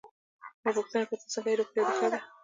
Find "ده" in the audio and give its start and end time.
2.13-2.19